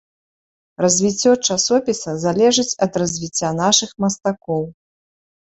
[0.83, 4.67] Развіццё часопіса залежыць ад развіцця нашых мастакоў.